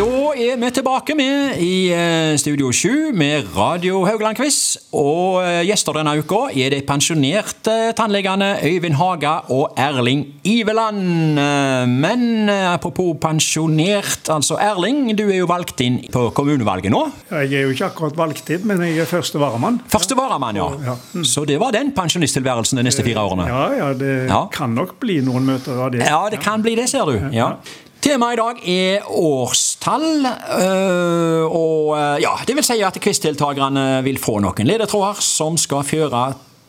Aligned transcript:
Da 0.00 0.06
er 0.32 0.54
vi 0.56 0.68
tilbake 0.72 1.12
med 1.18 1.58
i 1.60 1.90
eh, 1.92 2.30
Studio 2.40 2.70
7 2.72 3.10
med 3.20 3.50
Radio 3.52 3.98
Haugland-quiz. 4.08 4.78
Og 4.96 5.42
eh, 5.44 5.58
gjester 5.68 5.98
denne 5.98 6.14
uka 6.22 6.46
er 6.56 6.72
de 6.72 6.78
pensjonerte 6.88 7.74
tannlegene 7.98 8.48
Øyvind 8.64 8.96
Haga 8.96 9.34
og 9.52 9.74
Erling 9.76 10.22
Iveland. 10.48 11.02
Eh, 11.42 11.84
Men 12.00 12.48
apropos 12.48 13.12
pensjonert, 13.20 14.30
altså 14.32 14.56
Erling, 14.62 15.10
du 15.18 15.26
er 15.28 15.42
jo 15.42 15.50
valgt 15.50 15.82
inn 15.84 16.00
på 16.14 16.30
kommunevalget 16.38 16.94
nå. 16.94 17.02
Jeg 17.34 17.52
er 17.60 17.66
jo 17.68 17.74
ikke 17.76 17.90
akkurat 17.90 18.16
valgt 18.22 18.54
inn, 18.56 18.64
men 18.70 18.80
jeg 18.86 19.02
er 19.04 19.10
første 19.10 19.42
varamann. 19.42 19.82
Første 19.92 20.16
varamann, 20.16 20.56
ja. 20.62 20.70
Ja. 20.86 20.96
Mm. 21.12 21.28
Så 21.28 21.44
det 21.44 21.60
var 21.60 21.76
den 21.76 21.92
pensjonisttilværelsen 21.92 22.80
de 22.80 22.86
neste 22.88 23.04
fire 23.04 23.20
årene. 23.28 23.50
Ja, 23.52 23.68
ja, 23.82 23.92
det 23.92 24.16
Ja. 24.32 24.46
kan 24.56 24.72
nok 24.80 24.96
bli 25.04 25.20
noen 25.28 25.44
møter 25.52 25.76
av 25.84 25.92
det. 25.92 26.06
Ja, 26.08 26.24
det 26.32 26.40
kan 26.40 26.64
bli 26.64 26.78
det, 26.80 26.88
ser 26.88 27.04
du. 27.04 27.18
Ja. 27.36 27.52
Temaet 28.00 28.32
i 28.32 28.40
dag 28.40 28.60
er 28.72 29.08
årstall. 29.12 30.06
øh, 30.24 31.44
og 31.52 31.98
øh, 31.98 32.22
ja, 32.22 32.32
det 32.46 32.56
vil 32.56 32.64
si 32.64 32.78
at 32.80 32.96
quizdeltakerne 33.00 34.00
vil 34.06 34.18
få 34.18 34.38
noen 34.40 34.66
ledetråder 34.68 35.20
som 35.20 35.58
skal 35.60 35.84
føre 35.84 36.22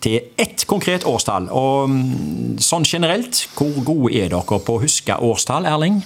til 0.04 0.20
ett 0.42 0.66
konkret 0.68 1.06
årstall. 1.08 1.48
Og 1.56 1.88
mm, 1.90 2.58
sånn 2.60 2.84
generelt, 2.88 3.46
hvor 3.56 3.80
gode 3.86 4.12
er 4.18 4.32
dere 4.34 4.60
på 4.66 4.76
å 4.76 4.82
huske 4.84 5.16
årstall, 5.24 5.70
Erling? 5.72 6.02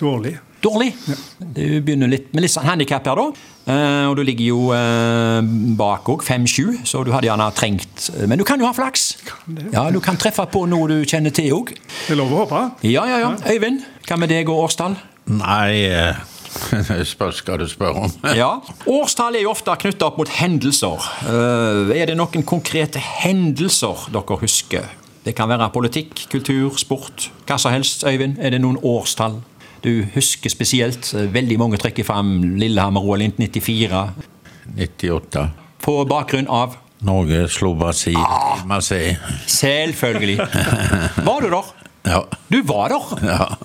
Dårlig. 0.00 0.38
Dårlig. 0.64 0.94
Ja. 1.06 1.18
Du 1.52 1.60
begynner 1.84 2.08
litt 2.10 2.32
med 2.34 2.46
litt 2.46 2.54
sånn 2.54 2.64
handikap 2.66 3.04
her, 3.06 3.18
da. 3.20 3.52
Eh, 3.66 4.04
og 4.08 4.14
du 4.16 4.22
ligger 4.24 4.46
jo 4.46 4.60
eh, 4.72 5.42
bak 5.78 6.08
òg, 6.14 6.22
5-7, 6.24 6.86
så 6.86 7.02
du 7.04 7.10
hadde 7.12 7.26
gjerne 7.28 7.48
trengt 7.54 8.06
Men 8.30 8.38
du 8.40 8.44
kan 8.46 8.62
jo 8.62 8.66
ha 8.68 8.72
flaks. 8.74 9.08
det. 9.50 9.68
Ja, 9.74 9.88
Du 9.92 9.98
kan 10.00 10.16
treffe 10.16 10.46
på 10.48 10.64
noe 10.70 10.88
du 10.88 10.96
kjenner 11.04 11.34
til 11.34 11.52
òg. 11.58 11.74
Det 11.74 12.14
er 12.14 12.20
lov 12.22 12.32
å 12.32 12.44
håpe. 12.46 12.62
Ja, 12.88 13.04
ja, 13.10 13.18
ja. 13.26 13.34
Øyvind, 13.52 13.82
hva 14.08 14.18
med 14.20 14.30
deg 14.32 14.48
og 14.52 14.64
årstall? 14.66 14.96
Nei, 15.26 15.82
eh, 15.90 16.18
spørs 17.14 17.40
hva 17.46 17.56
du 17.60 17.66
spør 17.70 17.98
om. 18.04 18.12
Ja. 18.40 18.52
Årstall 18.86 19.36
er 19.38 19.44
jo 19.46 19.50
ofte 19.54 19.74
knytta 19.82 20.08
opp 20.10 20.20
mot 20.22 20.30
hendelser. 20.38 21.02
Eh, 21.26 21.90
Er 22.00 22.06
det 22.12 22.16
noen 22.18 22.46
konkrete 22.46 23.02
hendelser 23.02 24.06
dere 24.14 24.38
husker? 24.42 24.86
Det 25.26 25.34
kan 25.34 25.50
være 25.50 25.66
politikk, 25.74 26.28
kultur, 26.30 26.76
sport, 26.78 27.30
hva 27.48 27.56
som 27.58 27.74
helst. 27.74 28.04
Øyvind, 28.06 28.38
er 28.38 28.54
det 28.54 28.60
noen 28.62 28.78
årstall 28.86 29.40
du 29.82 30.04
husker 30.14 30.50
spesielt? 30.50 31.10
Veldig 31.34 31.58
mange 31.58 31.78
trekker 31.82 32.06
fram 32.06 32.36
Lillehammer-OL 32.60 33.26
94. 33.34 34.04
98. 34.78 35.48
på 35.82 35.96
bakgrunn 36.10 36.46
av 36.50 36.78
Norge 37.06 37.42
slo 37.52 37.74
Brasil 37.78 38.16
Ah, 38.18 38.62
Marseille. 38.66 39.18
Selvfølgelig. 39.50 40.38
Var 41.28 41.42
du 41.44 41.50
der? 41.52 41.68
Ja. 42.06 42.22
Du 42.52 42.60
var 42.66 42.92
der? 42.92 43.06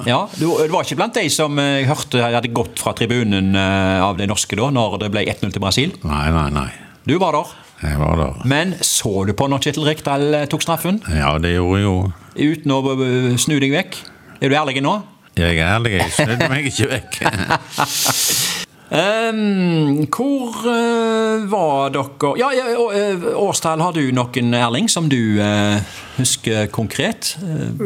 Ja. 0.08 0.22
du, 0.36 0.47
du 0.50 0.72
var 0.73 0.86
ikke 0.86 0.97
blant 1.00 1.17
de 1.17 1.28
som 1.34 1.59
eh, 1.61 1.81
jeg 1.81 1.89
hørte 1.92 2.23
hadde 2.25 2.53
gått 2.56 2.81
fra 2.81 2.94
tribunen 2.98 3.53
eh, 3.56 4.02
av 4.02 4.17
de 4.17 4.28
norske 4.30 4.58
da, 4.58 4.72
når 4.73 4.98
det 5.03 5.11
ble 5.14 5.25
1-0 5.30 5.53
til 5.53 5.61
Brasil? 5.64 5.94
Nei, 6.08 6.25
nei, 6.33 6.48
nei. 6.56 6.70
Du 7.06 7.16
var 7.22 7.38
der. 7.38 7.53
Jeg 7.81 7.98
var 7.98 8.17
der. 8.20 8.42
Men 8.50 8.75
så 8.86 9.23
du 9.25 9.33
på 9.38 9.48
når 9.50 9.64
Kjetil 9.66 9.88
Rekdal 9.88 10.28
eh, 10.42 10.48
tok 10.50 10.66
straffen? 10.66 11.00
Ja, 11.14 11.36
det 11.42 11.56
gjorde 11.56 11.80
jeg 11.80 11.88
jo. 11.88 11.95
Uten 12.38 12.75
å 12.75 12.81
eh, 12.98 13.31
snu 13.42 13.58
deg 13.61 13.73
vekk? 13.73 13.98
Er 14.42 14.53
du 14.53 14.58
ærlig 14.58 14.81
nå? 14.86 15.00
Jeg 15.38 15.61
er 15.61 15.78
ærlig, 15.78 15.94
jeg 15.95 16.11
snudde 16.11 16.50
meg 16.52 16.66
ikke 16.67 16.89
vekk. 16.92 17.22
Ehm, 18.92 20.06
hvor 20.11 20.52
uh, 20.67 21.52
var 21.52 21.89
dere 21.95 22.31
Ja, 22.39 22.50
ja 22.52 22.66
eh, 22.92 23.23
årstall 23.39 23.80
har 23.80 23.94
du 23.95 24.02
noen, 24.11 24.53
Erling, 24.53 24.89
som 24.92 25.08
du 25.09 25.39
uh, 25.39 25.78
husker 26.17 26.66
konkret? 26.75 27.38
Uh, 27.39 27.80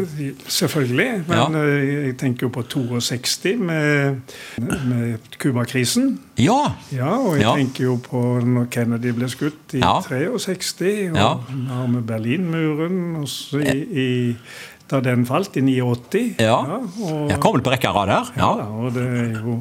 Selvfølgelig. 0.47 1.23
Men 1.27 1.37
Ja. 1.37 1.45
jeg 1.77 2.17
tenker 2.17 2.47
jo 2.47 2.49
på 2.49 2.63
62 2.63 3.53
med, 3.59 4.15
med 4.57 5.17
Cuba-krisen. 5.37 6.19
ja. 6.37 6.71
Ja, 6.91 7.17
og 7.17 7.35
jeg 7.37 7.41
Ja. 7.45 7.55
tenker 7.55 7.83
jo 7.83 7.99
på 8.09 8.41
når 8.41 8.65
Kennedy 8.71 9.11
ble 9.13 9.29
skutt 9.29 9.73
i 9.73 9.77
Ja. 9.85 9.99
63, 10.01 11.09
og 11.11 11.15
Ja. 11.17 11.33
har 11.69 11.87
med 11.87 12.01
Berlinmuren 12.03 13.15
også 13.21 13.57
i, 13.61 13.77
i, 13.93 14.35
da 14.91 14.99
den 15.01 15.25
falt, 15.25 15.55
i 15.57 15.61
89. 15.61 16.35
Ja. 16.39 16.55
og, 16.61 17.29
Jeg 17.29 17.39
kommer 17.41 17.61
på 17.65 17.71
rekke 17.73 17.89
og 17.89 17.95
rad 17.95 18.07
her. 18.13 18.31
Ja, 18.37 18.49
Ja. 18.59 18.65
og 18.69 18.93
det 18.93 19.03
er 19.03 19.41
jo 19.41 19.55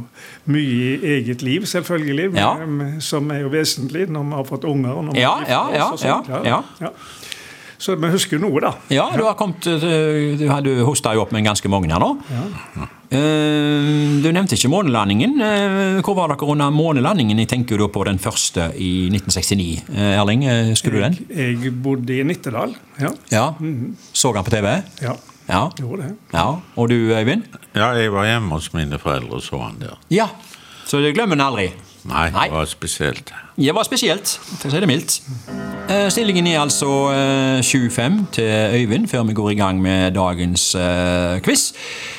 mye 0.46 0.98
i 1.00 1.12
eget 1.18 1.42
liv, 1.42 1.62
selvfølgelig, 1.66 2.32
men, 2.32 2.94
Ja. 2.94 3.00
som 3.00 3.30
er 3.30 3.40
jo 3.40 3.48
vesentlig 3.48 4.08
når 4.10 4.24
vi 4.24 4.34
har 4.34 4.44
fått 4.44 4.64
unger. 4.64 4.92
og 4.92 5.04
når 5.04 5.16
Ja, 5.16 5.30
har 5.30 5.46
ja, 5.48 5.62
ja, 5.78 5.90
og 5.92 5.98
sånt. 5.98 6.28
ja, 6.28 6.60
ja. 6.80 6.88
Så 7.78 7.96
vi 8.00 8.08
husker 8.08 8.38
noe, 8.38 8.60
da. 8.60 8.70
Ja, 8.90 9.08
du 9.16 9.24
har 9.24 9.34
kommet 9.34 9.66
eh, 9.66 10.36
Du, 10.38 10.46
du 10.62 10.84
hosta 10.86 11.12
jo 11.14 11.20
opp 11.22 11.32
med 11.32 11.44
ganske 11.44 11.68
mange 11.68 11.90
her 11.92 11.98
nå. 12.00 12.16
Eh, 12.30 12.86
Du 13.14 14.26
nevnte 14.32 14.56
ikke 14.56 14.70
månelandingen. 14.72 15.36
Eh, 15.44 16.00
Hvor 16.02 16.16
var 16.18 16.32
dere 16.32 16.48
under 16.50 16.70
månelandingen? 16.74 17.38
Jeg 17.42 17.48
tenker 17.52 17.76
jo 17.76 17.84
da 17.86 17.92
på 17.94 18.04
den 18.08 18.18
første 18.22 18.70
i 18.80 19.08
1969. 19.12 19.84
Eh, 19.94 20.16
Erling, 20.18 20.44
eh, 20.50 20.70
husker 20.72 20.90
du 20.94 20.98
den? 21.02 21.18
Jeg, 21.30 21.58
jeg 21.62 21.74
bodde 21.84 22.16
i 22.18 22.22
Nittedal. 22.26 22.74
Ja, 23.00 23.12
Ja. 23.30 23.46
Så 24.12 24.32
han 24.34 24.44
på 24.44 24.50
TV? 24.50 24.82
ja. 25.02 25.14
Ja. 25.46 25.68
gjorde 25.76 26.02
det. 26.06 26.14
ja. 26.32 26.44
Og 26.76 26.88
du, 26.88 26.94
Øyvind? 27.12 27.42
Ja, 27.76 27.90
jeg 27.92 28.10
var 28.12 28.24
hjemme 28.24 28.48
hos 28.56 28.70
mine 28.72 28.96
foreldre 28.98 29.36
og 29.36 29.42
så 29.44 29.58
han 29.60 29.76
der. 29.78 29.98
Ja. 30.10 30.26
Så 30.86 31.02
det 31.04 31.14
glemmer 31.14 31.36
en 31.36 31.40
aldri. 31.44 31.66
Nei, 32.04 32.26
det 32.28 32.52
var 32.52 32.64
spesielt. 32.68 33.32
Det 33.56 33.74
var 33.74 33.86
spesielt, 33.86 34.28
for 34.58 34.68
å 34.68 34.72
si 34.74 34.80
det 34.82 34.88
mildt. 34.90 35.14
Eh, 35.88 36.08
Stillingen 36.12 36.46
er 36.50 36.58
altså 36.60 36.88
eh, 37.14 37.60
7-5 37.64 38.18
til 38.36 38.50
Øyvind 38.76 39.08
før 39.08 39.22
vi 39.28 39.36
går 39.36 39.50
i 39.54 39.56
gang 39.56 39.80
med 39.80 40.12
dagens 40.12 40.74
eh, 40.76 41.40
quiz. 41.44 41.70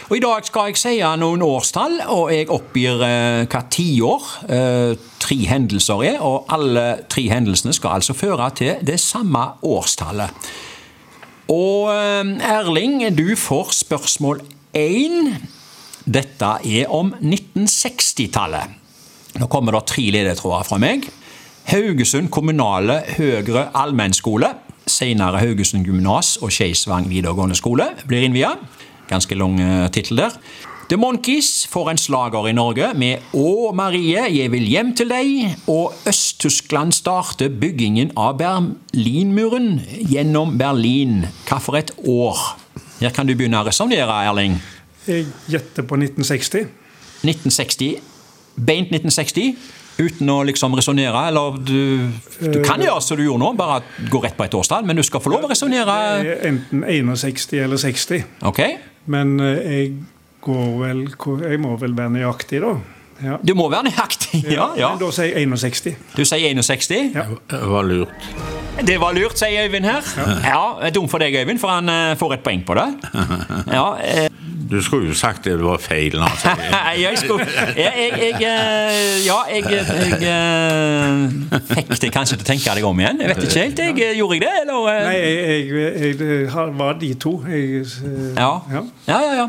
Og 0.10 0.18
I 0.18 0.24
dag 0.24 0.46
skal 0.46 0.72
jeg 0.72 0.80
si 0.82 0.96
noen 1.22 1.44
årstall, 1.46 2.00
og 2.14 2.32
jeg 2.34 2.50
oppgir 2.54 3.04
eh, 3.06 3.46
hva 3.46 3.62
tiår 3.74 4.30
eh, 4.50 4.94
tre 5.22 5.38
hendelser 5.50 6.06
er. 6.10 6.18
Og 6.26 6.50
alle 6.54 6.86
tre 7.10 7.28
hendelsene 7.30 7.74
skal 7.78 8.00
altså 8.00 8.18
føre 8.18 8.50
til 8.58 8.82
det 8.86 8.98
samme 9.02 9.44
årstallet. 9.66 10.50
Og 11.54 11.92
eh, 11.94 12.34
Erling, 12.56 13.04
du 13.18 13.36
får 13.38 13.76
spørsmål 13.84 14.42
én. 14.78 15.36
Dette 16.06 16.56
er 16.66 16.90
om 16.94 17.14
1960-tallet. 17.22 18.82
Nå 19.36 19.48
kommer 19.52 19.76
det 19.76 19.86
tre 19.92 20.06
ledetråder 20.16 20.68
fra 20.68 20.80
meg. 20.80 21.10
Haugesund 21.68 22.30
kommunale 22.32 23.02
høgre 23.18 23.68
allmennskole, 23.76 24.52
senere 24.88 25.42
Haugesund 25.42 25.88
gymnas 25.88 26.36
og 26.46 26.54
Skeisvang 26.54 27.10
videregående 27.10 27.58
skole, 27.58 27.90
blir 28.08 28.24
innvia. 28.28 28.54
Ganske 29.10 29.36
lang 29.38 29.60
eh, 29.60 29.90
tittel 29.94 30.22
der. 30.22 30.38
The 30.86 31.00
Monkees 31.02 31.66
får 31.66 31.90
en 31.90 31.98
slager 31.98 32.46
i 32.46 32.54
Norge 32.54 32.92
med 32.94 33.34
Å 33.34 33.72
Marie, 33.74 34.28
jeg 34.30 34.52
vil 34.54 34.68
hjem 34.70 34.94
til 34.96 35.10
deg. 35.10 35.58
Og 35.74 35.96
Øst-Tyskland 36.06 36.94
starter 36.94 37.50
byggingen 37.50 38.14
av 38.14 38.38
Berlinmuren 38.38 39.80
gjennom 40.06 40.56
Berlin. 40.62 41.24
Hva 41.50 41.58
for 41.58 41.82
et 41.82 41.90
år? 42.06 42.38
Her 43.02 43.12
kan 43.18 43.26
du 43.26 43.34
begynne 43.34 43.60
å 43.60 43.66
resonnere, 43.66 44.22
Erling. 44.30 44.60
Jeg 45.10 45.26
gjetter 45.50 45.90
på 45.90 45.98
1960. 45.98 46.70
1960. 47.26 48.15
Beint 48.56 48.94
1960. 48.94 49.56
Uten 49.96 50.28
å 50.28 50.42
liksom 50.44 50.74
resonnere, 50.76 51.22
eller 51.30 51.56
du, 51.64 52.10
du 52.42 52.58
kan 52.66 52.82
gjøre 52.84 53.00
som 53.00 53.16
du 53.16 53.24
gjorde 53.24 53.40
nå, 53.46 53.54
bare 53.56 54.10
gå 54.12 54.20
rett 54.26 54.36
på 54.36 54.44
et 54.44 54.58
årstall, 54.60 54.84
men 54.84 55.00
du 55.00 55.04
skal 55.08 55.24
få 55.24 55.32
lov 55.32 55.48
å 55.48 55.52
resonnere. 55.54 55.96
Er 56.20 56.44
Enten 56.50 56.84
61 56.84 57.62
eller 57.64 57.80
60. 57.80 58.26
Ok? 58.50 58.60
Men 59.12 59.38
eh, 59.40 59.62
jeg 59.64 59.94
går 60.46 60.68
vel 60.82 61.06
Jeg 61.48 61.62
må 61.64 61.78
vel 61.80 61.96
være 61.98 62.18
nøyaktig, 62.18 62.60
da. 62.66 62.76
Ja. 63.24 63.38
Du 63.40 63.54
må 63.56 63.70
være 63.72 63.88
nøyaktig. 63.90 64.44
Ja, 64.58 64.70
ja. 64.78 64.92
Men 64.92 65.00
da 65.06 65.12
sier 65.16 65.32
jeg 65.40 65.48
61. 65.48 65.96
Du 66.18 66.26
sier 66.28 66.62
61. 66.62 67.16
Ja. 67.16 67.26
Det 67.52 67.62
var 67.72 67.88
lurt. 67.88 68.30
Det 68.86 68.98
var 69.00 69.16
lurt, 69.16 69.38
sier 69.40 69.70
Øyvind 69.70 69.88
her. 69.88 70.04
Ja, 70.44 70.66
ja 70.84 70.92
Dum 70.92 71.08
for 71.08 71.24
deg, 71.24 71.38
Øyvind, 71.40 71.62
for 71.62 71.72
han 71.72 71.90
eh, 71.90 72.18
får 72.20 72.36
et 72.36 72.44
poeng 72.44 72.66
på 72.68 72.76
det. 72.76 72.90
Ja, 73.78 73.86
eh, 74.04 74.28
Du 74.72 74.82
skulle 74.82 75.08
jo 75.12 75.14
sagt 75.18 75.46
det 75.46 75.56
var 75.62 75.78
feil. 75.82 76.16
Altså. 76.22 76.54
Nei, 76.74 76.96
jeg 77.02 77.18
skulle 77.22 77.46
Jeg, 77.78 77.94
jeg, 77.98 78.20
jeg 78.22 78.34
eh, 78.42 79.26
Ja, 79.26 79.38
jeg, 79.52 79.64
jeg, 79.70 79.82
eh, 80.32 81.60
fikk 81.70 81.94
det 82.02 82.12
kanskje 82.16 82.40
til 82.40 82.46
å 82.46 82.50
tenke 82.50 82.76
deg 82.80 82.88
om 82.90 83.00
igjen. 83.04 83.22
Jeg 83.22 83.32
vet 83.34 83.46
ikke 83.46 83.62
helt. 83.66 83.84
Jeg, 83.86 84.00
eh, 84.08 84.18
gjorde 84.20 84.40
jeg 84.40 84.46
det, 84.46 84.54
eller? 84.64 84.90
eh? 84.90 85.06
Nei, 85.06 85.16
jeg, 86.26 86.76
var 86.82 87.00
de 87.02 87.14
to. 87.28 87.36
Jeg, 87.50 87.86
eh, 87.86 88.28
Ja. 88.40 88.52
ja. 88.74 88.84
ja, 89.08 89.22
ja, 89.44 89.48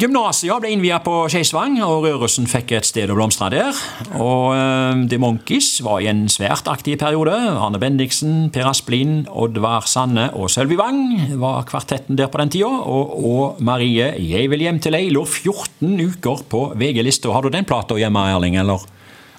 ja, 0.00 0.54
ble 0.56 0.70
innvia 0.72 0.96
på 1.04 1.12
Skeisvang, 1.28 1.74
og 1.84 2.06
Rørosen 2.06 2.46
fikk 2.48 2.70
et 2.72 2.86
sted 2.88 3.10
å 3.12 3.16
blomstre 3.18 3.50
der. 3.52 3.80
Og 4.16 4.54
eh, 4.56 5.02
The 5.10 5.18
Monkees 5.20 5.82
var 5.84 6.00
i 6.00 6.08
en 6.08 6.22
svært 6.32 6.70
aktiv 6.72 6.96
periode. 7.02 7.34
Arne 7.36 7.76
Bendiksen, 7.82 8.48
Per 8.54 8.70
Asplin, 8.70 9.26
Oddvar 9.28 9.84
Sanne 9.90 10.30
og 10.32 10.48
Sølvi 10.48 10.78
Wang 10.80 11.36
var 11.42 11.66
kvartetten 11.68 12.16
der 12.16 12.32
på 12.32 12.40
den 12.40 12.54
tida. 12.56 12.70
Og, 12.70 13.12
og 13.28 13.60
Marie, 13.60 14.14
jeg 14.24 14.48
vil 14.48 14.64
hjem 14.64 14.80
til 14.80 14.96
ei' 14.96 15.12
lå 15.12 15.26
14 15.26 15.92
uker 16.00 16.46
på 16.48 16.64
VG-lista. 16.80 17.34
Har 17.36 17.44
du 17.44 17.52
den 17.52 17.68
plata 17.68 18.00
hjemme, 18.00 18.24
Erling, 18.32 18.56
eller? 18.62 18.88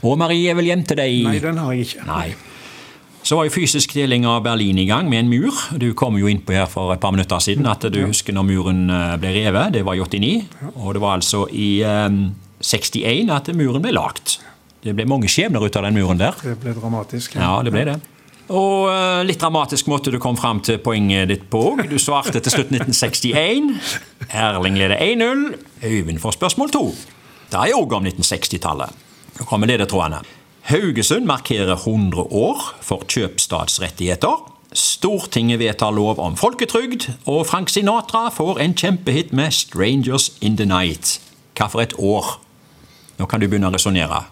Og 0.06 0.18
Marie, 0.22 0.46
jeg 0.46 0.62
vil 0.62 0.69
hjem 0.69 0.86
til 0.86 1.02
deg. 1.02 1.19
Nei, 1.25 1.42
den 1.42 1.58
har 1.58 1.74
jeg 1.74 1.90
ikke. 1.90 2.06
Nei. 2.12 2.50
Så 3.31 3.38
var 3.39 3.45
jo 3.48 3.54
fysisk 3.54 3.94
deling 3.95 4.25
av 4.28 4.42
Berlin 4.44 4.75
i 4.81 4.83
gang 4.89 5.07
med 5.07 5.22
en 5.22 5.30
mur. 5.31 5.56
Du 5.80 5.94
kom 5.95 6.18
jo 6.19 6.28
innpå 6.28 6.51
her 6.51 6.66
for 6.68 6.92
et 6.92 7.00
par 7.00 7.13
minutter 7.16 7.39
siden 7.39 7.69
at 7.72 7.86
du 7.88 8.01
husker 8.04 8.36
når 8.36 8.44
muren 8.44 8.81
eh, 8.92 9.13
ble 9.24 9.30
revet. 9.38 9.72
Det 9.72 9.86
var 9.88 9.95
i 9.95 10.01
89. 10.04 10.31
Og 10.74 10.89
det 10.98 11.00
var 11.00 11.13
altså 11.16 11.45
i 11.56 11.69
um, 11.80 12.33
61 12.60 13.31
at 13.31 13.48
muren 13.56 13.86
ble 13.86 13.94
lagt. 13.95 14.33
Det 14.83 14.92
ble 14.98 15.06
mange 15.07 15.31
skjebner 15.31 15.63
ut 15.63 15.80
av 15.80 15.88
den 15.88 15.95
muren 15.95 16.19
der. 16.19 16.36
Det 16.44 16.57
ble 16.60 16.74
dramatisk. 16.75 17.38
Ja, 17.39 17.54
det 17.63 17.72
ble 17.72 17.86
det. 17.94 17.95
Og 18.51 18.92
eh, 18.92 19.22
litt 19.30 19.39
dramatisk 19.39 19.88
måte 19.88 20.12
du 20.12 20.19
kom 20.19 20.36
fram 20.36 20.60
til 20.68 20.84
poenget 20.84 21.31
ditt 21.31 21.48
på 21.48 21.63
òg. 21.69 21.86
Du 21.88 21.95
svarte 22.04 22.44
til 22.44 22.51
slutt 22.51 22.75
1961. 22.75 23.72
Erling 24.27 24.75
leder 24.75 25.00
1-0. 25.00 25.48
Øyvind 25.88 26.19
får 26.19 26.36
spørsmål 26.36 26.75
2. 26.75 26.84
Det 27.56 27.63
er 27.63 27.80
òg 27.80 27.95
om 27.95 28.12
1960-tallet. 28.12 29.01
Nå 29.39 29.48
kommer 29.48 29.72
ledetrådene. 29.72 30.19
Haugesund 30.69 31.25
markerer 31.25 31.75
100 31.75 32.22
år 32.31 32.62
for 32.81 33.04
kjøpstadsrettigheter. 33.10 34.48
Stortinget 34.74 35.60
vedtar 35.60 35.92
lov 35.92 36.19
om 36.19 36.38
folketrygd, 36.38 37.10
og 37.25 37.48
Frank 37.50 37.69
Sinatra 37.69 38.30
får 38.30 38.60
en 38.60 38.74
kjempehit 38.74 39.34
med 39.34 39.52
'Strangers 39.52 40.31
in 40.42 40.58
the 40.58 40.66
Night'. 40.66 41.19
Hva 41.58 41.68
for 41.68 41.81
et 41.81 41.94
år? 41.98 42.40
Nå 43.18 43.25
kan 43.25 43.40
du 43.40 43.48
begynne 43.48 43.68
å 43.68 43.74
resonnere. 43.74 44.24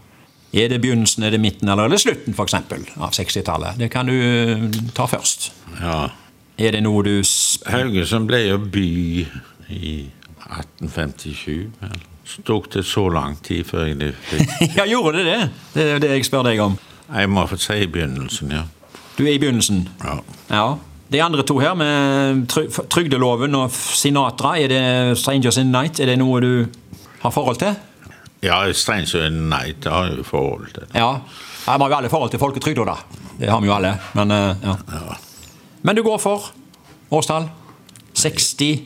Er 0.54 0.68
det 0.68 0.82
begynnelsen, 0.82 1.24
er 1.24 1.30
det 1.30 1.40
midten 1.40 1.70
eller 1.70 1.84
er 1.84 1.90
det 1.90 2.00
slutten 2.02 2.34
for 2.34 2.44
eksempel, 2.44 2.86
av 2.98 3.12
60-tallet? 3.12 3.78
Det 3.78 3.92
kan 3.92 4.06
du 4.06 4.14
eh, 4.14 4.64
ta 4.96 5.06
først. 5.06 5.52
Ja. 5.82 6.10
Er 6.58 6.72
det 6.72 6.84
noe 6.84 7.04
du 7.04 7.22
Haugesund 7.66 8.28
ble 8.28 8.48
jo 8.48 8.58
by 8.58 9.28
i 9.70 10.10
1857. 10.50 11.70
Vel. 11.82 12.09
Tok 12.46 12.72
det 12.74 12.84
så 12.86 13.08
lang 13.10 13.38
tid 13.44 13.64
før 13.66 13.86
jeg 13.90 14.14
fikk 14.30 14.50
Ja, 14.78 14.86
gjorde 14.86 15.18
det 15.18 15.26
det? 15.26 15.50
Det 15.74 15.84
er 15.96 16.00
det 16.04 16.10
jeg 16.18 16.26
spør 16.28 16.44
deg 16.50 16.60
om. 16.64 16.78
Jeg 17.10 17.30
må 17.30 17.46
få 17.50 17.58
si 17.58 17.74
i 17.84 17.88
begynnelsen, 17.90 18.52
ja. 18.54 18.64
Du 19.18 19.24
er 19.26 19.34
i 19.34 19.40
begynnelsen. 19.42 19.90
ja. 20.04 20.20
Ja. 20.50 20.76
De 21.10 21.24
andre 21.24 21.42
to 21.42 21.58
her, 21.58 21.74
med 21.74 22.46
trygdeloven 22.90 23.56
og 23.58 23.72
Sinatra, 23.74 24.52
er 24.62 24.68
det 24.70 25.18
Strangers 25.18 25.58
in 25.58 25.72
the 25.74 25.82
Night? 25.82 26.00
Er 26.00 26.06
det 26.06 26.20
noe 26.22 26.42
du 26.42 26.66
har 27.24 27.32
forhold 27.34 27.58
til? 27.58 27.74
Ja, 28.44 28.72
'Strangers 28.72 29.16
in 29.16 29.22
the 29.22 29.30
Night' 29.50 29.90
har 29.90 30.06
jeg 30.06 30.18
jo 30.18 30.24
forhold 30.24 30.68
til. 30.74 30.84
Ja. 30.94 31.10
ja 31.66 31.78
Vi 31.78 31.82
har 31.82 31.90
jo 31.90 31.96
alle 31.96 32.10
forhold 32.10 32.30
til 32.30 32.40
folketrygda, 32.40 32.86
da. 32.86 32.94
Det 33.40 33.50
har 33.50 33.60
vi 33.60 33.68
jo 33.68 33.74
alle. 33.74 33.98
Men, 34.14 34.30
ja. 34.30 34.56
ja. 34.92 35.16
Men 35.82 35.96
du 35.96 36.04
går 36.04 36.18
for 36.18 36.42
årstall? 37.12 37.50
60 38.14 38.80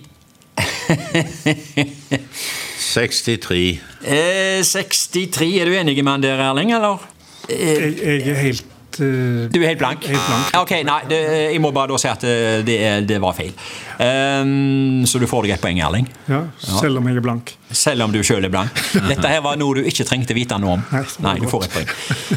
63. 2.93 3.63
eh, 4.05 4.61
63. 4.63 5.49
Er 5.61 5.65
du 5.71 5.73
enig 5.79 5.97
med 6.03 6.11
han 6.13 6.23
der, 6.23 6.43
Erling, 6.51 6.71
eller? 6.75 7.01
Jeg, 7.49 7.97
jeg 7.99 8.21
er 8.31 8.37
helt 8.39 8.99
eh, 9.01 9.49
Du 9.51 9.57
er 9.59 9.71
helt 9.71 9.81
blank? 9.81 10.05
Helt 10.07 10.27
blank. 10.29 10.53
Ok, 10.61 10.75
nei, 10.87 10.99
det, 11.09 11.19
jeg 11.55 11.59
må 11.63 11.73
bare 11.75 11.91
da 11.91 11.99
si 11.99 12.07
at 12.11 12.23
eh, 12.29 12.61
det, 12.67 12.77
det 13.09 13.19
var 13.23 13.35
feil. 13.37 13.51
Um, 13.97 15.03
så 15.09 15.19
du 15.21 15.27
får 15.29 15.47
deg 15.47 15.57
et 15.57 15.63
poeng, 15.65 15.81
Erling. 15.83 16.07
Ja, 16.29 16.45
selv 16.61 17.01
om 17.01 17.09
jeg 17.09 17.19
er 17.19 17.25
blank. 17.25 17.55
Selv 17.73 18.05
om 18.05 18.13
du 18.13 18.21
sjøl 18.25 18.45
er 18.45 18.53
blank. 18.53 18.77
Dette 19.11 19.33
her 19.35 19.43
var 19.45 19.57
noe 19.59 19.81
du 19.81 19.89
ikke 19.89 20.05
trengte 20.07 20.37
vite 20.37 20.61
noe 20.61 20.77
om. 20.77 20.87
Nei, 20.93 21.05
Nei, 21.27 21.37
du 21.43 21.49
får 21.51 21.69
et 21.69 21.79
poeng. 21.79 21.93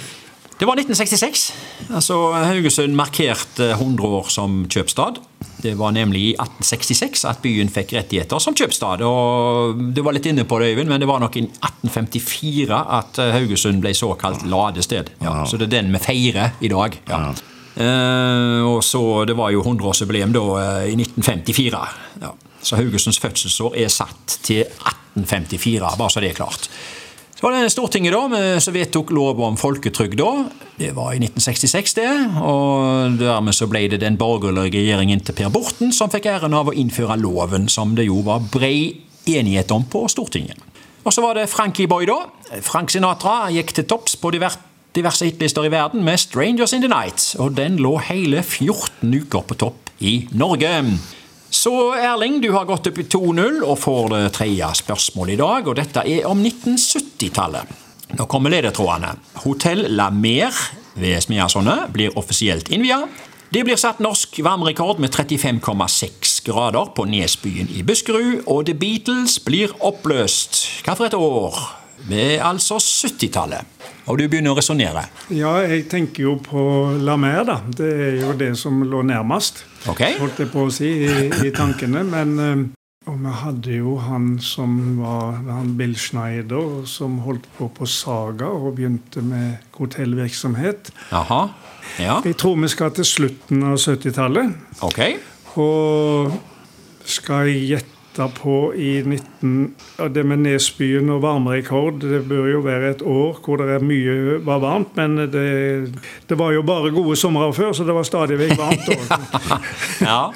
Det 0.57 0.65
var 0.65 0.79
1966. 0.81 1.53
altså 1.93 2.17
Haugesund 2.33 2.95
markerte 2.97 3.71
100 3.75 4.07
år 4.09 4.31
som 4.33 4.63
kjøpstad. 4.73 5.19
Det 5.63 5.75
var 5.77 5.93
nemlig 5.93 6.23
i 6.23 6.31
1866 6.33 7.25
at 7.29 7.43
byen 7.45 7.69
fikk 7.73 7.93
rettigheter 7.93 8.41
som 8.41 8.57
kjøpstad. 8.57 9.05
og 9.05 9.83
Du 9.93 10.01
var 10.03 10.17
litt 10.17 10.27
inne 10.31 10.47
på 10.49 10.59
det, 10.61 10.73
Øyvind, 10.73 10.89
men 10.89 11.01
det 11.01 11.09
var 11.09 11.21
nok 11.21 11.37
i 11.37 11.45
1854 11.45 12.81
at 13.01 13.21
Haugesund 13.37 13.85
ble 13.85 13.93
såkalt 13.95 14.47
ladested. 14.49 15.13
Ja, 15.21 15.45
så 15.45 15.61
det 15.61 15.69
er 15.69 15.77
den 15.77 15.93
vi 15.93 16.01
feirer 16.07 16.57
i 16.61 16.73
dag. 16.73 16.97
Ja. 17.11 17.21
Uh, 17.77 18.65
og 18.65 18.85
så, 18.85 19.25
Det 19.29 19.37
var 19.37 19.51
jo 19.53 19.61
100-årsjubileum 19.61 20.33
da 20.33 20.41
uh, 20.41 20.85
i 20.89 20.97
1954. 20.97 21.81
Ja. 22.23 22.33
Så 22.63 22.79
Haugesunds 22.81 23.21
fødselsår 23.21 23.77
er 23.77 23.93
satt 23.93 24.39
til 24.43 24.65
1854, 24.65 25.97
bare 25.99 26.11
så 26.11 26.23
det 26.25 26.33
er 26.33 26.39
klart. 26.41 26.71
Så 27.37 27.45
var 27.45 27.53
det 27.53 27.69
Stortinget 27.69 28.15
da, 28.15 28.61
som 28.65 28.73
vedtok 28.73 29.11
lov 29.13 29.41
om 29.45 29.59
folketrygd 29.61 30.17
da. 30.17 30.31
Det 30.81 30.95
var 30.97 31.13
i 31.13 31.19
1966, 31.21 31.93
det. 31.99 32.09
Og 32.41 33.19
dermed 33.21 33.53
så 33.53 33.69
ble 33.69 33.83
det 33.93 34.01
den 34.01 34.17
borgerlige 34.17 34.81
regjeringen 34.81 35.21
til 35.21 35.37
Per 35.37 35.51
Borten 35.53 35.93
som 35.93 36.09
fikk 36.09 36.31
æren 36.33 36.57
av 36.57 36.71
å 36.73 36.75
innføre 36.77 37.19
loven, 37.21 37.69
som 37.69 37.93
det 37.99 38.07
jo 38.09 38.23
var 38.25 38.41
brei 38.41 39.03
enighet 39.29 39.69
om 39.77 39.85
på 39.85 40.07
Stortinget. 40.09 40.57
Og 41.05 41.13
så 41.13 41.21
var 41.23 41.37
det 41.37 41.51
Frankie 41.53 41.87
Boy, 41.87 42.09
da. 42.09 42.23
Frank 42.65 42.91
Sinatra 42.95 43.51
gikk 43.53 43.75
til 43.77 43.85
topps 43.85 44.17
på 44.17 44.33
diverse 44.33 45.29
hitlister 45.29 45.69
i 45.69 45.75
verden 45.77 46.03
med 46.09 46.17
'Strangers 46.17 46.73
in 46.73 46.81
the 46.83 46.89
Night', 46.89 47.37
og 47.39 47.53
den 47.61 47.77
lå 47.77 47.99
hele 48.01 48.41
14 48.43 49.13
uker 49.13 49.45
på 49.45 49.55
topp 49.61 49.93
i 50.01 50.27
Norge. 50.33 50.73
Så 51.57 51.95
Erling, 51.95 52.41
du 52.41 52.51
har 52.53 52.65
gått 52.65 52.87
opp 52.87 52.99
i 53.01 53.05
2-0 53.09 53.63
og 53.65 53.79
får 53.81 54.11
det 54.13 54.19
tredje 54.37 54.67
spørsmålet 54.83 55.35
i 55.35 55.39
dag, 55.41 55.71
og 55.71 55.79
dette 55.79 56.03
er 56.05 56.27
om 56.29 56.43
1970-tallet. 56.45 57.71
Nå 58.19 58.27
kommer 58.29 58.53
ledetrådene. 58.53 59.15
Hotell 59.41 59.87
La 59.97 60.11
Mer 60.13 60.53
ved 61.01 61.17
Smiasundet 61.25 61.89
blir 61.97 62.13
offisielt 62.21 62.69
innvia. 62.69 63.01
Det 63.49 63.65
blir 63.65 63.81
satt 63.81 64.03
norsk 64.05 64.37
varmerekord 64.45 65.01
med 65.01 65.17
35,6 65.17 66.37
grader 66.45 66.93
på 66.93 67.09
Nesbyen 67.09 67.73
i 67.73 67.81
Buskerud, 67.89 68.45
og 68.45 68.67
The 68.69 68.77
Beatles 68.77 69.41
blir 69.49 69.73
oppløst. 69.81 70.61
Hva 70.85 70.99
for 70.99 71.09
et 72.09 72.37
er 72.37 72.45
altså 72.45 72.79
70-tallet. 72.79 73.65
Og 74.07 74.21
du 74.21 74.29
begynner 74.31 74.55
å 74.55 74.59
resonnere. 74.59 75.03
Ja, 75.35 75.57
jeg 75.67 75.89
tenker 75.91 76.23
jo 76.29 76.37
på 76.39 76.61
La 77.03 77.17
Mer, 77.19 77.43
da. 77.49 77.57
Det 77.67 77.89
er 77.91 78.19
jo 78.21 78.35
det 78.39 78.53
som 78.61 78.85
lå 78.87 79.01
nærmest, 79.03 79.65
okay. 79.91 80.15
holdt 80.21 80.39
jeg 80.45 80.51
på 80.53 80.67
å 80.69 80.73
si, 80.75 80.93
i, 81.09 81.31
i 81.49 81.51
tankene. 81.55 82.05
Men 82.07 82.37
eh, 82.39 82.67
Og 83.07 83.19
vi 83.23 83.33
hadde 83.41 83.75
jo 83.79 83.97
han 84.03 84.33
som 84.43 84.71
var 84.99 85.37
han 85.47 85.75
Bill 85.79 85.95
Schneider, 85.99 86.85
som 86.91 87.21
holdt 87.23 87.47
på 87.59 87.69
på 87.71 87.87
Saga 87.87 88.49
og 88.51 88.77
begynte 88.79 89.23
med 89.23 89.63
hotellvirksomhet. 89.79 90.91
Aha, 91.15 91.49
Ja. 92.03 92.21
Jeg 92.25 92.35
tror 92.37 92.57
vi 92.61 92.69
skal 92.69 92.91
til 92.93 93.07
slutten 93.07 93.63
av 93.63 93.79
70-tallet. 93.79 94.55
Okay. 94.83 95.15
Og 95.57 96.35
skal 97.07 97.47
jeg 97.47 97.63
gjette 97.71 97.96
på 98.37 98.73
i 98.75 99.03
19... 99.05 99.75
Ja, 99.99 100.09
det 100.09 100.25
med 100.27 100.43
Nesbyen 100.45 101.11
og 101.13 101.23
varmerekord, 101.23 102.01
det 102.03 102.23
bør 102.29 102.49
jo 102.51 102.63
være 102.65 102.91
et 102.95 103.03
år 103.07 103.41
hvor 103.45 103.61
det 103.61 103.69
er 103.77 103.85
mye 103.85 104.39
var 104.47 104.63
varmt, 104.65 104.97
men 104.97 105.19
det, 105.33 105.47
det 106.29 106.39
var 106.39 106.55
jo 106.57 106.65
bare 106.67 106.93
gode 106.95 107.17
somre 107.21 107.53
før, 107.57 107.73
så 107.77 107.85
det 107.87 107.97
var 107.97 108.09
stadig 108.09 108.41
vekk 108.41 108.57
varmt. 108.61 108.89
Ja. 110.07 110.31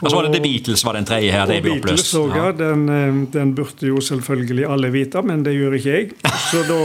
Og 0.00 0.10
så 0.10 0.14
var 0.14 0.28
det 0.28 0.36
The 0.36 0.42
Beatles 0.44 0.84
var 0.86 0.94
den 0.94 1.06
tredje 1.08 1.32
her. 1.34 1.46
Det 1.50 1.58
ble 1.62 1.72
Beatles 1.78 2.14
oppløst. 2.14 2.14
også, 2.14 2.44
ja. 2.44 2.52
den, 2.58 2.84
eh, 2.88 3.22
den 3.34 3.54
burde 3.58 3.88
jo 3.88 4.00
selvfølgelig 4.00 4.66
alle 4.70 4.90
vite, 4.94 5.22
men 5.26 5.42
det 5.46 5.56
gjør 5.56 5.78
ikke 5.78 5.96
jeg. 5.96 6.12
Så 6.50 6.62
da 6.68 6.78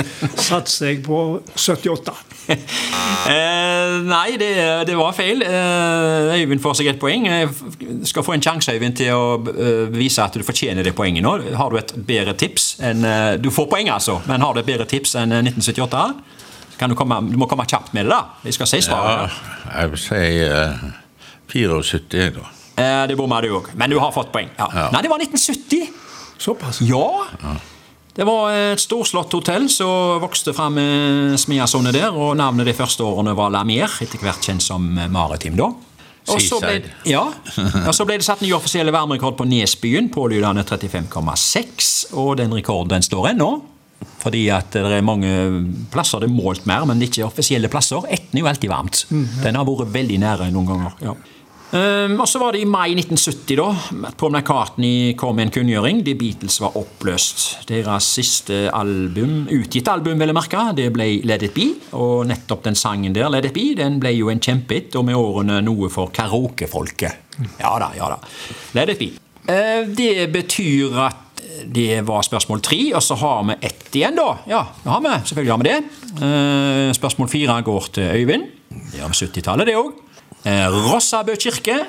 satser 0.50 0.92
jeg 0.92 1.02
på 1.06 1.40
78. 1.56 2.16
Eh, 3.30 3.92
nei, 4.06 4.36
det, 4.40 4.48
det 4.88 4.94
var 4.98 5.12
feil. 5.14 5.42
Eh, 5.44 6.40
Øyvind 6.40 6.62
får 6.62 6.78
seg 6.78 6.88
et 6.90 6.98
poeng. 7.00 7.26
Jeg 7.28 7.50
skal 8.08 8.24
få 8.26 8.34
en 8.34 8.42
sjanse 8.42 8.72
Øyvind, 8.72 8.96
til 8.96 9.12
å 9.14 9.36
eh, 9.52 9.92
vise 9.92 10.24
at 10.24 10.34
du 10.34 10.44
fortjener 10.46 10.86
det 10.86 10.94
poenget 10.96 11.24
nå. 11.24 11.34
Har 11.58 11.70
du 11.70 11.78
et 11.78 11.92
bedre 12.08 12.34
tips 12.38 12.72
enn 12.86 13.04
eh, 13.06 13.34
Du 13.42 13.50
får 13.54 13.68
poeng, 13.70 13.90
altså, 13.92 14.18
men 14.26 14.42
har 14.42 14.56
du 14.56 14.62
et 14.62 14.68
bedre 14.68 14.88
tips 14.88 15.14
enn 15.20 15.36
eh, 15.36 15.44
1978? 15.52 16.02
Kan 16.80 16.90
du, 16.90 16.96
komme, 16.96 17.20
du 17.28 17.36
må 17.38 17.46
komme 17.50 17.66
kjapt 17.68 17.92
med 17.96 18.08
det, 18.08 18.16
da. 18.16 18.40
Jeg 18.48 18.56
skal 18.56 18.70
si 18.70 18.82
Ja, 18.88 19.28
jeg 19.68 19.92
vil 19.92 20.00
si 20.00 20.24
eh, 20.48 20.84
74, 21.52 22.30
da. 22.38 22.46
Eh, 22.80 23.02
det 23.10 23.16
bomma 23.18 23.40
du 23.44 23.50
òg, 23.58 23.72
men 23.76 23.90
du 23.92 23.98
har 24.00 24.12
fått 24.14 24.32
poeng. 24.32 24.48
Ja. 24.56 24.70
Ja. 24.72 24.86
Nei, 24.94 25.02
det 25.04 25.10
var 25.12 25.20
1970. 25.22 25.90
Såpass. 26.40 26.80
Ja. 26.88 27.04
Det 28.16 28.24
var 28.26 28.50
et 28.52 28.80
storslått 28.80 29.32
hotell 29.36 29.68
som 29.70 30.20
vokste 30.22 30.54
fram 30.56 30.74
med 30.78 31.36
Smiasundet 31.40 31.94
der, 31.94 32.16
og 32.16 32.34
navnet 32.40 32.68
de 32.68 32.74
første 32.76 33.04
årene 33.06 33.36
var 33.38 33.52
Lamier, 33.54 33.92
etter 34.02 34.22
hvert 34.24 34.44
kjent 34.44 34.64
som 34.64 34.88
Maritim, 35.12 35.56
da. 35.60 35.70
Og 36.30 36.40
så 36.42 36.58
ble, 36.60 36.80
ja, 37.14 37.22
og 37.86 37.92
så 37.96 38.04
ble 38.06 38.18
det 38.20 38.26
satt 38.26 38.42
ny 38.44 38.50
offisielle 38.56 38.92
varmerekord 38.94 39.38
på 39.38 39.46
Nesbyen, 39.48 40.10
pålydende 40.12 40.64
35,6, 40.68 41.90
og 42.20 42.36
den 42.40 42.52
rekorden 42.54 42.96
den 42.96 43.06
står 43.06 43.32
ennå. 43.32 43.50
Fordi 44.20 44.46
at 44.52 44.74
det 44.76 44.84
er 44.84 45.04
mange 45.04 45.32
plasser 45.92 46.20
det 46.20 46.28
er 46.28 46.36
målt 46.36 46.66
mer, 46.68 46.84
men 46.88 47.00
ikke 47.04 47.24
offisielle 47.24 47.70
plasser. 47.72 48.04
Etten 48.12 48.36
er 48.38 48.44
jo 48.44 48.50
alltid 48.50 48.72
varmt. 48.72 49.04
Den 49.10 49.56
har 49.56 49.68
vært 49.68 49.94
veldig 49.94 50.18
nære 50.22 50.50
noen 50.54 50.74
ganger. 50.74 50.98
ja. 51.10 51.18
Um, 51.70 52.16
og 52.18 52.26
så 52.26 52.40
var 52.42 52.56
det 52.56 52.64
i 52.64 52.66
mai 52.66 52.96
1970 52.96 53.58
da, 53.60 53.68
at 54.08 54.16
Paul 54.18 54.32
McCartney 54.34 55.12
kom 55.18 55.36
med 55.38 55.46
en 55.46 55.52
kunngjøring. 55.54 56.00
The 56.02 56.16
Beatles 56.18 56.56
var 56.58 56.74
oppløst. 56.80 57.44
Deres 57.68 58.08
siste 58.16 58.64
album, 58.74 59.44
utgitt 59.54 59.86
album, 59.92 60.18
vil 60.18 60.32
jeg 60.32 60.38
merke, 60.40 60.64
det 60.74 60.88
ble 60.96 61.06
Let 61.30 61.46
It 61.46 61.54
Be. 61.54 61.68
Og 61.94 62.26
nettopp 62.26 62.66
den 62.66 62.78
sangen 62.78 63.14
der, 63.14 63.30
Let 63.30 63.46
It 63.52 63.54
Be, 63.54 63.68
den 63.78 64.00
ble 64.02 64.16
jo 64.16 64.32
en 64.34 64.42
kjempehit, 64.42 64.98
og 64.98 65.06
med 65.06 65.18
årene 65.20 65.60
noe 65.62 65.92
for 65.94 66.10
karaokefolket. 66.14 67.38
Ja 67.62 67.76
da, 67.78 67.92
ja 67.94 68.10
da. 68.16 68.18
Let 68.74 68.96
It 68.96 69.04
Be. 69.04 69.12
Uh, 69.46 69.86
det 69.94 70.26
betyr 70.34 70.98
at 71.06 71.29
det 71.66 72.00
var 72.08 72.22
spørsmål 72.26 72.62
tre, 72.64 72.78
og 72.94 73.02
så 73.04 73.16
har 73.20 73.42
vi 73.48 73.56
ett 73.68 73.96
igjen, 73.96 74.16
da. 74.18 74.28
Ja, 74.50 74.62
det 74.84 74.92
har 74.92 75.02
vi. 75.04 75.14
Selvfølgelig 75.30 75.52
har 75.52 75.62
vi 75.62 75.68
det. 75.68 75.78
Eh, 76.26 76.92
spørsmål 76.96 77.28
fire 77.32 77.58
går 77.66 77.90
til 77.98 78.14
Øyvind. 78.20 78.46
Det 78.70 79.00
er 79.00 79.08
om 79.08 79.16
70-tallet, 79.16 79.66
det 79.66 79.76
òg. 79.78 79.92
Rossabø 80.90 81.34
kirke 81.36 81.82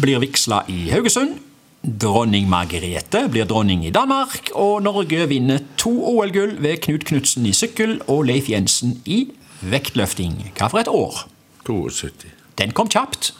blir 0.00 0.22
vigsla 0.22 0.62
i 0.72 0.88
Haugesund. 0.92 1.36
Dronning 1.82 2.48
Margrethe 2.50 3.28
blir 3.30 3.46
dronning 3.46 3.84
i 3.86 3.92
Danmark, 3.94 4.50
og 4.54 4.82
Norge 4.82 5.28
vinner 5.30 5.62
to 5.78 5.92
OL-gull 6.10 6.56
ved 6.62 6.80
Knut 6.82 7.04
Knutsen 7.06 7.46
i 7.46 7.54
sykkel 7.54 8.00
og 8.10 8.24
Leif 8.26 8.48
Jensen 8.50 8.96
i 9.06 9.28
vektløfting. 9.62 10.40
Hva 10.58 10.70
for 10.72 10.82
et 10.82 10.90
år? 10.90 11.22
72. 11.68 12.26
Den 12.58 12.74
kom 12.74 12.90
kjapt. 12.90 13.32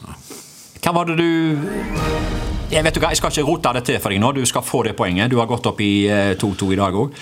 Hva 0.83 0.93
var 0.95 1.09
det 1.09 1.17
du 1.19 1.29
jeg 2.69 2.83
vet 2.85 2.93
du 2.93 2.99
hva, 3.01 3.09
jeg 3.09 3.17
skal 3.17 3.31
ikke 3.33 3.43
rote 3.47 3.71
det 3.73 3.81
til 3.87 3.95
for 3.97 4.13
deg 4.13 4.19
nå, 4.21 4.29
du 4.37 4.43
skal 4.45 4.61
få 4.61 4.83
det 4.85 4.91
poenget. 4.93 5.31
Du 5.31 5.39
har 5.39 5.47
gått 5.49 5.65
opp 5.65 5.79
i 5.81 6.05
eh, 6.05 6.35
2-2 6.37 6.67
i 6.75 6.77
dag 6.77 6.93
òg. 7.01 7.15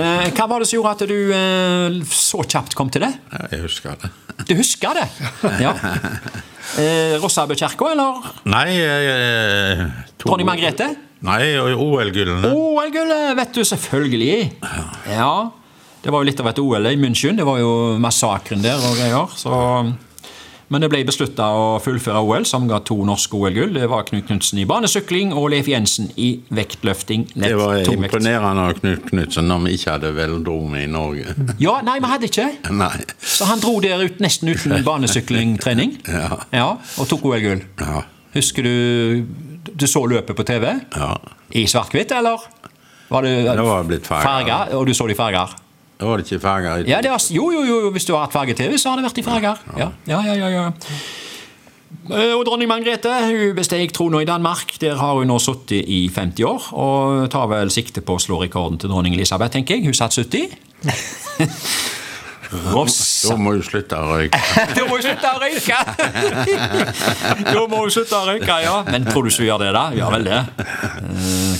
Eh, 0.00 0.30
hva 0.32 0.46
var 0.48 0.62
det 0.64 0.68
som 0.70 0.78
gjorde 0.78 0.92
at 0.94 1.02
du 1.10 1.18
eh, 1.36 1.98
så 2.08 2.40
kjapt 2.48 2.72
kom 2.78 2.88
til 2.94 3.04
det? 3.04 3.10
Jeg 3.52 3.60
husker 3.66 3.98
det. 4.00 4.08
Du 4.48 4.54
husker 4.56 4.96
det? 4.96 5.04
Ja. 5.60 5.74
Rossabøkirka, 7.20 7.90
eller 7.92 8.24
Nei 8.48 8.70
eh, 8.80 9.84
to- 10.16 10.30
dronning 10.30 10.48
Margrethe? 10.48 10.88
Nei, 11.24 11.52
OL-gullene. 11.60 12.50
OL-gullet, 12.56 13.36
vet 13.38 13.52
du, 13.56 13.60
selvfølgelig. 13.64 14.32
Ja. 15.12 15.30
Det 16.04 16.12
var 16.12 16.20
jo 16.24 16.28
litt 16.28 16.40
av 16.40 16.48
et 16.50 16.58
OL 16.64 16.88
i 16.90 16.96
München. 17.00 17.36
Det 17.36 17.44
var 17.48 17.60
jo 17.60 17.70
massakren 18.00 18.64
der 18.64 18.80
og 18.80 18.96
greier. 18.98 19.36
så... 19.36 19.60
Men 20.72 20.80
det 20.80 20.88
ble 20.90 21.02
beslutta 21.04 21.44
å 21.52 21.64
fullføre 21.84 22.22
OL, 22.24 22.44
som 22.48 22.64
ga 22.70 22.78
to 22.80 22.96
norske 23.04 23.36
OL-gull. 23.36 23.74
Det 23.76 23.88
var 23.90 24.06
Knut 24.08 24.26
Knutsen 24.30 24.58
i 24.62 24.64
banesykling 24.68 25.34
og 25.36 25.50
Leif 25.52 25.66
Jensen 25.68 26.08
i 26.16 26.30
vektløfting. 26.56 27.26
lett 27.34 27.50
Det 27.52 27.58
var 27.58 27.82
tungvekt. 27.84 28.14
imponerende 28.14 28.64
av 28.70 28.78
Knut 28.80 29.04
Knutsen 29.10 29.48
når 29.50 29.64
vi 29.66 29.74
ikke 29.76 29.90
hadde 29.98 30.12
velodrom 30.16 30.74
i 30.80 30.86
Norge. 30.90 31.34
Ja, 31.60 31.80
nei, 31.84 31.98
vi 32.00 32.10
hadde 32.14 32.30
ikke. 32.30 32.46
Nei. 32.82 32.94
Så 33.20 33.44
han 33.50 33.60
dro 33.60 33.76
der 33.84 34.02
ut 34.06 34.18
nesten 34.24 34.48
uten 34.54 34.80
banesyklingtrening. 34.88 35.98
Ja. 36.52 36.70
Og 36.98 37.08
tok 37.12 37.24
OL-gull. 37.28 37.60
Ja. 37.84 38.02
Husker 38.34 38.66
du 38.66 39.26
du 39.74 39.86
så 39.88 40.02
løpet 40.10 40.36
på 40.36 40.44
TV? 40.44 40.74
ja. 40.96 41.12
I 41.54 41.66
svart-hvitt, 41.70 42.10
eller? 42.16 42.40
Var 43.08 43.22
det, 43.22 43.34
Det 43.46 43.62
var 43.64 43.84
blitt 43.86 44.06
farger. 44.08 44.24
farger? 44.26 44.72
Og 44.74 44.86
du 44.88 44.94
så 44.96 45.06
det 45.06 45.14
i 45.14 45.18
farger? 45.20 45.52
Da 46.00 46.08
var 46.08 46.18
det 46.18 46.26
ikke 46.26 46.42
farger 46.42 46.82
i 46.82 46.90
Ja, 46.90 47.00
det 47.04 47.10
var, 47.12 47.22
jo, 47.30 47.50
jo, 47.54 47.62
jo, 47.68 47.90
hvis 47.94 48.04
du 48.08 48.14
har 48.16 48.24
hatt 48.26 48.34
farge-TV, 48.34 48.74
så 48.78 48.90
har 48.90 48.98
det 49.00 49.06
vært 49.06 49.20
i 49.22 49.26
farger. 49.26 49.60
Ja, 49.78 49.90
ja, 50.10 50.20
ja, 50.26 50.34
ja, 50.34 50.48
ja. 50.50 50.66
Eh, 52.10 52.32
Og 52.34 52.42
dronning 52.44 52.68
Margrethe 52.68 53.12
hun 53.28 53.54
besteg 53.56 53.92
trona 53.94 54.20
i 54.20 54.28
Danmark. 54.28 54.74
Der 54.82 54.98
har 55.00 55.14
hun 55.16 55.30
nå 55.30 55.38
sittet 55.40 55.86
i 55.88 56.08
50 56.12 56.44
år. 56.50 56.70
Og 56.74 57.30
tar 57.32 57.46
vel 57.52 57.70
sikte 57.72 58.02
på 58.04 58.18
å 58.18 58.22
slå 58.22 58.42
rekorden 58.42 58.78
til 58.82 58.90
dronning 58.92 59.14
Elisabeth, 59.16 59.54
tenker 59.54 59.78
jeg. 59.78 59.86
Hun 59.86 59.94
satt 59.96 60.12
70. 60.18 60.58
Rossa 62.74 63.32
Da 63.32 63.36
må 63.40 63.54
hun 63.56 63.62
slutte 63.66 63.98
å 63.98 64.04
røyke. 64.12 64.38
Da 64.76 64.84
må 64.86 64.98
hun 64.98 65.02
slutte 65.02 65.30
å 65.30 65.40
røyke! 65.42 65.78
da 67.54 67.64
må 67.70 67.80
hun 67.80 67.90
slutte 67.94 68.18
å 68.18 68.26
røyke, 68.28 68.58
ja. 68.62 68.76
Men 68.90 69.08
tror 69.08 69.26
du 69.26 69.30
ikke 69.32 69.42
hun 69.42 69.48
gjør 69.48 69.64
det, 69.64 69.70
da? 69.74 69.84
Gjør 69.98 70.14
vel 70.14 70.28
det. 70.28 70.40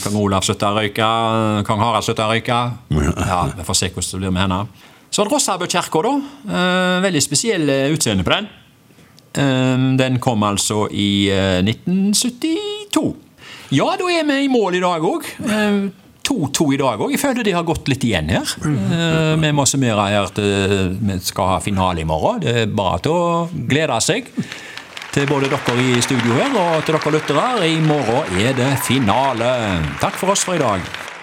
Kong 0.04 0.16
Olav 0.20 0.44
slutter 0.44 0.68
å 0.74 0.80
røyke, 0.82 1.06
kong 1.66 1.80
Harald 1.80 2.04
slutter 2.06 2.26
å 2.28 2.34
røyke. 2.34 2.58
Ja, 3.24 3.38
Vi 3.56 3.64
får 3.64 3.78
se 3.78 3.88
hvordan 3.94 4.10
det 4.12 4.20
blir 4.26 4.34
med 4.36 4.42
henne. 4.44 4.58
Så 5.10 5.22
var 5.22 5.28
det 5.30 5.34
Rossabø 5.36 5.68
kirke, 5.70 6.02
da. 6.04 6.14
Eh, 6.58 7.00
Veldig 7.06 7.22
spesiell 7.22 7.68
eh, 7.70 7.92
utseende 7.94 8.24
på 8.26 8.34
den. 8.34 8.48
Eh, 9.38 9.84
Den 10.00 10.18
kom 10.22 10.42
altså 10.46 10.84
i 10.90 11.28
eh, 11.32 11.60
1972. 11.64 13.04
Ja, 13.74 13.86
da 13.98 14.08
er 14.12 14.26
vi 14.28 14.40
i 14.44 14.50
mål 14.52 14.76
i 14.78 14.82
dag 14.84 15.02
òg. 15.08 15.24
2-2 16.24 16.66
i 16.74 16.78
dag 16.80 17.00
òg. 17.04 17.10
Jeg 17.12 17.20
føler 17.20 17.44
det 17.44 17.52
har 17.56 17.66
gått 17.68 17.88
litt 17.90 18.04
igjen 18.06 18.30
her. 18.32 18.52
Vi 19.40 19.50
må 19.56 19.64
summere 19.68 20.06
her 20.12 20.30
til 20.36 20.94
vi 21.04 21.18
skal 21.24 21.50
ha 21.54 21.58
finale 21.64 22.00
i 22.04 22.08
morgen. 22.08 22.40
Det 22.44 22.54
er 22.64 22.70
bare 22.72 23.00
til 23.04 23.12
å 23.16 23.48
glede 23.68 23.98
seg. 24.04 24.30
Til 25.14 25.28
både 25.30 25.46
dere 25.46 25.74
i 25.78 26.00
studio 26.02 26.34
her 26.34 26.56
og 26.58 26.80
til 26.82 26.96
dere 26.96 27.12
lyttere. 27.14 27.68
I 27.70 27.78
morgen 27.86 28.40
er 28.42 28.56
det 28.58 28.72
finale. 28.82 29.54
Takk 30.02 30.18
for 30.18 30.34
oss 30.34 30.42
for 30.42 30.58
i 30.58 30.62
dag. 30.62 31.13